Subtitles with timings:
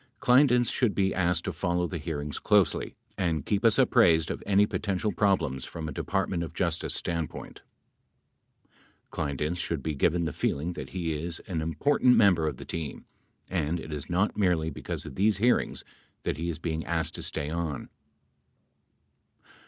[0.19, 4.65] Kleindienst should be asked to follow the hearings closely and keep us apprised of any
[4.65, 7.61] potential problems from a De partment of Justice standpoint.
[9.11, 12.65] Kleindienst should be given the feeling that he is an im portant member of the
[12.65, 13.05] team
[13.47, 15.83] and it is not merely because of these hearings
[16.23, 17.87] that he is being asked to stay on.